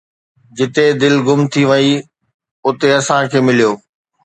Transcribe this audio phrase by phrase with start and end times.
[0.57, 1.91] جتي دل گم ٿي وئي،
[2.67, 3.71] اتي اسان کي مليو